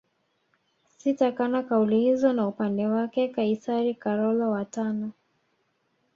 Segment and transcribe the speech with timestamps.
[0.97, 5.11] Sitakana kauli hizo na Upande wake Kaisari Karolo wa tano